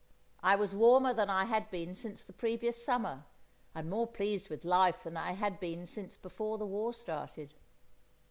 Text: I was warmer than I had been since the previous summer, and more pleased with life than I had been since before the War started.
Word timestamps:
I 0.41 0.55
was 0.55 0.73
warmer 0.73 1.13
than 1.13 1.29
I 1.29 1.45
had 1.45 1.69
been 1.69 1.93
since 1.93 2.23
the 2.23 2.33
previous 2.33 2.83
summer, 2.83 3.23
and 3.75 3.87
more 3.87 4.07
pleased 4.07 4.49
with 4.49 4.65
life 4.65 5.03
than 5.03 5.15
I 5.15 5.33
had 5.33 5.59
been 5.59 5.85
since 5.85 6.17
before 6.17 6.57
the 6.57 6.65
War 6.65 6.91
started. 6.91 7.53